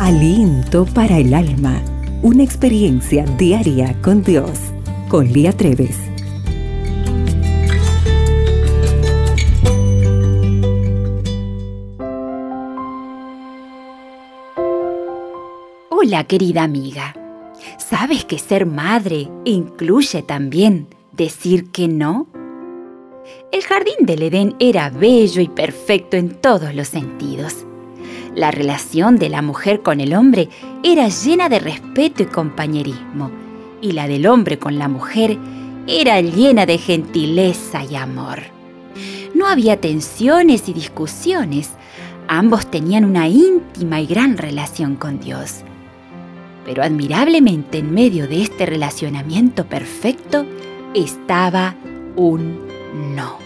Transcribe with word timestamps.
Aliento 0.00 0.86
para 0.86 1.18
el 1.18 1.32
alma. 1.32 1.80
Una 2.20 2.42
experiencia 2.42 3.24
diaria 3.38 3.96
con 4.02 4.24
Dios. 4.24 4.50
Con 5.08 5.32
Lía 5.32 5.52
Treves. 5.52 5.96
Hola 15.90 16.24
querida 16.24 16.64
amiga. 16.64 17.14
¿Sabes 17.78 18.24
que 18.24 18.40
ser 18.40 18.66
madre 18.66 19.28
incluye 19.44 20.22
también 20.22 20.88
decir 21.12 21.70
que 21.70 21.86
no? 21.86 22.26
El 23.52 23.62
jardín 23.62 24.06
del 24.06 24.22
Edén 24.22 24.56
era 24.58 24.90
bello 24.90 25.40
y 25.40 25.48
perfecto 25.48 26.16
en 26.16 26.34
todos 26.40 26.74
los 26.74 26.88
sentidos. 26.88 27.64
La 28.34 28.50
relación 28.50 29.16
de 29.16 29.28
la 29.28 29.42
mujer 29.42 29.82
con 29.82 30.00
el 30.00 30.12
hombre 30.12 30.48
era 30.82 31.08
llena 31.08 31.48
de 31.48 31.60
respeto 31.60 32.24
y 32.24 32.26
compañerismo, 32.26 33.30
y 33.80 33.92
la 33.92 34.08
del 34.08 34.26
hombre 34.26 34.58
con 34.58 34.76
la 34.76 34.88
mujer 34.88 35.38
era 35.86 36.20
llena 36.20 36.66
de 36.66 36.78
gentileza 36.78 37.84
y 37.84 37.94
amor. 37.94 38.40
No 39.34 39.46
había 39.46 39.80
tensiones 39.80 40.68
y 40.68 40.72
discusiones, 40.72 41.70
ambos 42.26 42.68
tenían 42.68 43.04
una 43.04 43.28
íntima 43.28 44.00
y 44.00 44.06
gran 44.06 44.36
relación 44.36 44.96
con 44.96 45.20
Dios. 45.20 45.62
Pero 46.64 46.82
admirablemente 46.82 47.78
en 47.78 47.94
medio 47.94 48.26
de 48.26 48.42
este 48.42 48.66
relacionamiento 48.66 49.66
perfecto 49.66 50.44
estaba 50.94 51.76
un 52.16 52.66
no. 53.14 53.38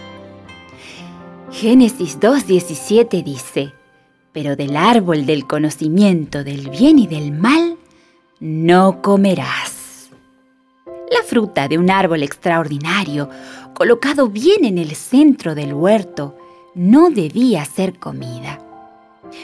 Génesis 1.51 2.19
2.17 2.19 3.23
dice, 3.23 3.73
pero 4.31 4.55
del 4.55 4.75
árbol 4.75 5.25
del 5.25 5.47
conocimiento 5.47 6.43
del 6.43 6.69
bien 6.69 6.99
y 6.99 7.07
del 7.07 7.31
mal 7.31 7.77
no 8.39 9.01
comerás. 9.01 10.09
La 10.85 11.23
fruta 11.25 11.67
de 11.67 11.77
un 11.77 11.89
árbol 11.89 12.23
extraordinario, 12.23 13.29
colocado 13.73 14.29
bien 14.29 14.65
en 14.65 14.77
el 14.77 14.95
centro 14.95 15.55
del 15.55 15.73
huerto, 15.73 16.37
no 16.75 17.09
debía 17.09 17.65
ser 17.65 17.97
comida. 17.97 18.59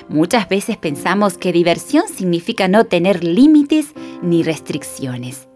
Muchas 0.08 0.48
veces 0.48 0.78
pensamos 0.78 1.38
que 1.38 1.52
diversión 1.52 2.08
significa 2.08 2.68
no 2.68 2.86
tener 2.86 3.24
límites 3.24 3.94
ni 4.22 4.44
restricciones. 4.44 5.48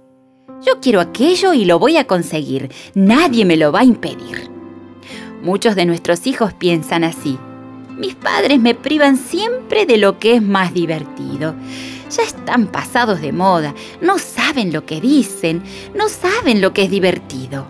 Yo 0.66 0.80
quiero 0.82 1.00
aquello 1.00 1.54
y 1.54 1.66
lo 1.66 1.80
voy 1.80 1.98
a 1.98 2.06
conseguir. 2.06 2.72
Nadie 2.94 3.46
me 3.46 3.56
lo 3.56 3.72
va 3.72 3.82
a 3.82 3.86
impedir. 3.86 4.50
Muchos 5.42 5.76
de 5.76 5.86
nuestros 5.86 6.28
hijos 6.28 6.54
piensan 6.54 7.04
así. 7.04 7.38
Mis 8.00 8.16
padres 8.16 8.62
me 8.62 8.76
privan 8.76 9.18
siempre 9.18 9.86
de 9.86 9.98
lo 9.98 10.20
que 10.20 10.36
es 10.36 10.42
más 10.42 10.74
divertido. 10.74 11.54
Ya 12.10 12.24
están 12.24 12.68
pasados 12.68 13.20
de 13.20 13.34
moda, 13.34 13.76
no 14.02 14.18
saben 14.18 14.72
lo 14.72 14.86
que 14.86 15.02
dicen, 15.02 15.62
no 15.94 16.08
saben 16.08 16.62
lo 16.62 16.72
que 16.72 16.84
es 16.84 16.90
divertido. 16.90 17.68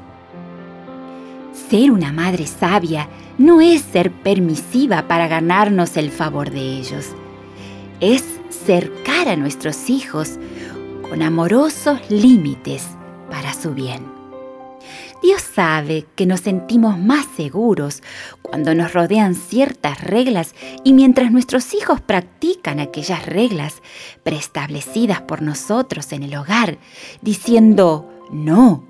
Ser 1.71 1.89
una 1.89 2.13
madre 2.13 2.45
sabia 2.45 3.09
no 3.39 3.59
es 3.59 3.81
ser 3.81 4.11
permisiva 4.11 5.07
para 5.07 5.27
ganarnos 5.27 5.97
el 5.97 6.11
favor 6.11 6.51
de 6.51 6.77
ellos. 6.77 7.07
Es 7.99 8.23
cercar 8.51 9.29
a 9.29 9.35
nuestros 9.35 9.89
hijos 9.89 10.37
con 11.09 11.23
amorosos 11.23 11.99
límites 12.09 12.87
para 13.31 13.55
su 13.55 13.73
bien. 13.73 14.18
Dios 15.21 15.41
sabe 15.41 16.05
que 16.15 16.25
nos 16.25 16.41
sentimos 16.41 16.97
más 16.97 17.25
seguros 17.35 18.01
cuando 18.41 18.73
nos 18.73 18.93
rodean 18.93 19.35
ciertas 19.35 20.01
reglas 20.01 20.55
y 20.83 20.93
mientras 20.93 21.31
nuestros 21.31 21.73
hijos 21.73 21.99
practican 22.01 22.79
aquellas 22.79 23.25
reglas 23.25 23.81
preestablecidas 24.23 25.21
por 25.21 25.41
nosotros 25.41 26.11
en 26.13 26.23
el 26.23 26.35
hogar, 26.35 26.77
diciendo 27.21 28.09
no 28.31 28.83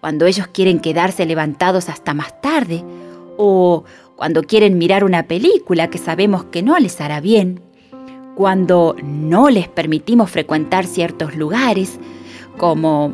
cuando 0.00 0.26
ellos 0.26 0.46
quieren 0.48 0.80
quedarse 0.80 1.26
levantados 1.26 1.88
hasta 1.88 2.14
más 2.14 2.40
tarde 2.40 2.84
o 3.36 3.84
cuando 4.16 4.42
quieren 4.42 4.78
mirar 4.78 5.04
una 5.04 5.24
película 5.24 5.90
que 5.90 5.98
sabemos 5.98 6.44
que 6.44 6.62
no 6.62 6.78
les 6.78 7.00
hará 7.00 7.20
bien 7.20 7.60
cuando 8.34 8.96
no 9.02 9.50
les 9.50 9.68
permitimos 9.68 10.30
frecuentar 10.30 10.86
ciertos 10.86 11.36
lugares, 11.36 11.98
como 12.56 13.12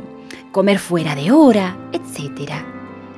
comer 0.53 0.79
fuera 0.79 1.15
de 1.15 1.31
hora, 1.31 1.77
etc. 1.93 2.53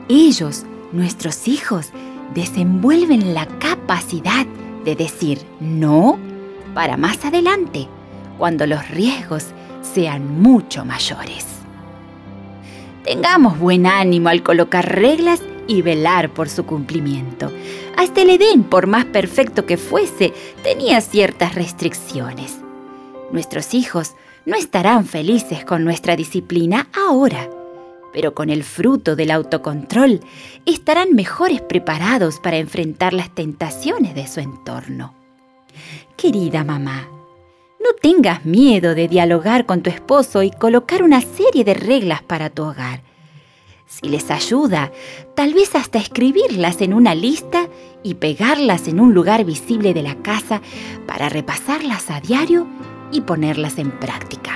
Ellos, 0.09 0.65
nuestros 0.93 1.49
hijos, 1.49 1.91
desenvuelven 2.35 3.35
la 3.35 3.47
capacidad 3.47 4.47
de 4.85 4.97
decir 4.97 5.41
no 5.61 6.19
para 6.75 6.97
más 6.97 7.25
adelante, 7.25 7.89
cuando 8.39 8.67
los 8.67 8.89
riesgos 8.89 9.47
sean 9.83 10.41
mucho 10.41 10.85
mayores. 10.85 11.47
Tengamos 13.05 13.59
buen 13.59 13.87
ánimo 13.87 14.29
al 14.29 14.43
colocar 14.43 14.95
reglas 14.95 15.43
y 15.67 15.83
velar 15.83 16.31
por 16.31 16.49
su 16.49 16.67
cumplimiento. 16.67 17.51
Hasta 17.97 18.23
el 18.23 18.31
Edén, 18.31 18.63
por 18.63 18.87
más 18.87 19.05
perfecto 19.07 19.67
que 19.67 19.77
fuese, 19.77 20.33
tenía 20.63 21.01
ciertas 21.01 21.55
restricciones. 21.55 22.59
Nuestros 23.33 23.75
hijos 23.75 24.15
no 24.47 24.57
estarán 24.57 25.05
felices 25.05 25.65
con 25.65 25.85
nuestra 25.85 26.17
disciplina 26.17 26.89
ahora, 26.95 27.49
pero 28.13 28.35
con 28.35 28.51
el 28.51 28.65
fruto 28.65 29.17
del 29.17 29.31
autocontrol 29.31 30.21
estarán 30.67 31.15
mejores 31.15 31.61
preparados 31.61 32.41
para 32.41 32.57
enfrentar 32.57 33.13
las 33.13 33.35
tentaciones 33.35 34.15
de 34.15 34.27
su 34.27 34.41
entorno. 34.41 35.15
Querida 36.17 36.65
mamá, 36.65 37.09
no 37.81 37.93
tengas 38.01 38.45
miedo 38.45 38.95
de 38.95 39.09
dialogar 39.09 39.67
con 39.67 39.83
tu 39.83 39.91
esposo 39.91 40.43
y 40.43 40.51
colocar 40.51 41.03
una 41.03 41.21
serie 41.21 41.65
de 41.65 41.75
reglas 41.75 42.23
para 42.23 42.51
tu 42.51 42.65
hogar. 42.65 43.03
Si 43.87 44.09
les 44.09 44.31
ayuda, 44.31 44.93
tal 45.35 45.55
vez 45.55 45.75
hasta 45.75 45.99
escribirlas 45.99 46.81
en 46.81 46.95
una 46.95 47.15
lista 47.15 47.69
y 48.03 48.15
pegarlas 48.15 48.87
en 48.87 49.01
un 49.01 49.15
lugar 49.15 49.45
visible 49.45 49.95
de 49.95 50.03
la 50.03 50.15
casa 50.17 50.63
para 51.07 51.29
repasarlas 51.29 52.11
a 52.11 52.21
diario 52.21 52.69
y 53.13 53.23
ponerlas 53.23 53.79
en 53.79 53.91
práctica. 53.91 54.53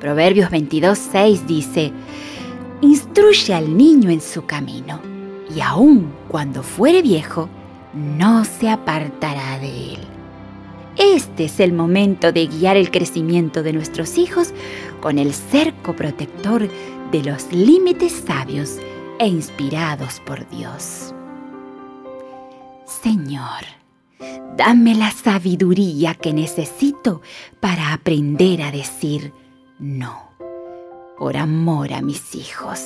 Proverbios 0.00 0.50
22.6 0.50 1.46
dice, 1.46 1.92
Instruye 2.80 3.52
al 3.52 3.76
niño 3.76 4.10
en 4.10 4.20
su 4.20 4.46
camino, 4.46 5.00
y 5.54 5.60
aun 5.60 6.12
cuando 6.28 6.62
fuere 6.62 7.02
viejo, 7.02 7.48
no 7.94 8.44
se 8.44 8.70
apartará 8.70 9.58
de 9.58 9.94
él. 9.94 9.98
Este 10.96 11.44
es 11.44 11.60
el 11.60 11.72
momento 11.72 12.32
de 12.32 12.46
guiar 12.46 12.76
el 12.76 12.90
crecimiento 12.90 13.62
de 13.62 13.72
nuestros 13.72 14.18
hijos 14.18 14.52
con 15.00 15.18
el 15.18 15.32
cerco 15.32 15.94
protector 15.94 16.68
de 17.10 17.22
los 17.22 17.52
límites 17.52 18.12
sabios 18.26 18.76
e 19.18 19.26
inspirados 19.26 20.20
por 20.20 20.48
Dios. 20.50 21.14
Señor, 22.86 23.79
dame 24.56 24.94
la 24.94 25.10
sabiduría 25.10 26.14
que 26.14 26.32
necesito 26.32 27.22
para 27.60 27.92
aprender 27.92 28.62
a 28.62 28.70
decir 28.70 29.32
no, 29.78 30.30
por 31.18 31.36
amor 31.36 31.92
a 31.92 32.02
mis 32.02 32.34
hijos, 32.34 32.80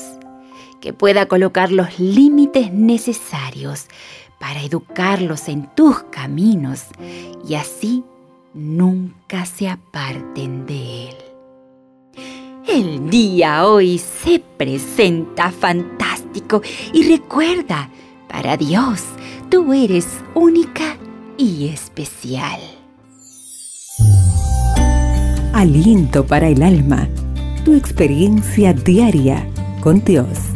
que 0.80 0.92
pueda 0.92 1.26
colocar 1.26 1.72
los 1.72 1.98
límites 1.98 2.72
necesarios 2.72 3.86
para 4.38 4.62
educarlos 4.62 5.48
en 5.48 5.68
tus 5.74 6.02
caminos 6.04 6.84
y 7.48 7.54
así 7.54 8.04
nunca 8.52 9.46
se 9.46 9.68
aparten 9.68 10.66
de 10.66 11.08
él. 11.08 11.16
El 12.66 13.10
día 13.10 13.66
hoy 13.66 13.98
se 13.98 14.38
presenta 14.38 15.50
fantástico 15.50 16.62
y 16.92 17.08
recuerda, 17.08 17.90
para 18.28 18.56
Dios, 18.56 19.02
tú 19.50 19.72
eres 19.72 20.06
única 20.34 20.96
y 21.36 21.68
especial. 21.68 22.60
Aliento 25.52 26.26
para 26.26 26.48
el 26.48 26.62
alma, 26.62 27.08
tu 27.64 27.74
experiencia 27.74 28.72
diaria 28.72 29.48
con 29.80 30.04
Dios. 30.04 30.53